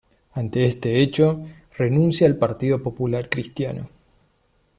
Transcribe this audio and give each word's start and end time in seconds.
Ante 0.33 0.65
este 0.65 0.99
hecho, 1.03 1.39
renuncia 1.77 2.25
al 2.25 2.35
Partido 2.35 2.81
Popular 2.81 3.29
Cristiano. 3.29 3.87